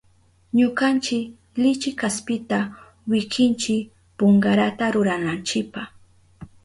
Ñukanchi 0.57 1.17
lichi 1.61 1.91
kaspita 2.01 2.59
wikinchi 3.11 3.75
punkarata 4.17 4.85
rurananchipa. 4.93 5.81